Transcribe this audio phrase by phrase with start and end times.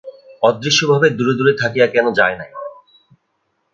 [0.43, 2.51] অদৃশ্যভাবে দূরে দূরে থাকিয়া কেন যায় নাই?